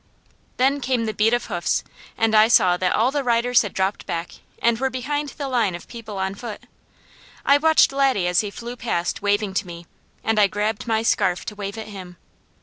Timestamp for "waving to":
9.21-9.67